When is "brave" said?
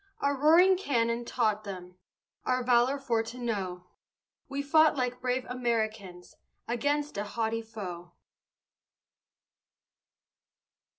5.21-5.45